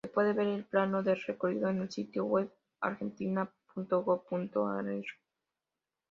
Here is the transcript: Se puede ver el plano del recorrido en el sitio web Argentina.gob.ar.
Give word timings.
Se 0.03 0.09
puede 0.09 0.33
ver 0.33 0.47
el 0.47 0.65
plano 0.65 1.03
del 1.03 1.21
recorrido 1.21 1.69
en 1.69 1.83
el 1.83 1.91
sitio 1.91 2.25
web 2.25 2.49
Argentina.gob.ar. 2.79 5.03